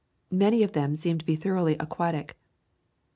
Many 0.31 0.63
of 0.63 0.71
them 0.71 0.95
seem 0.95 1.19
to 1.19 1.25
be 1.25 1.35
thoroughly 1.35 1.75
aquatic. 1.79 2.35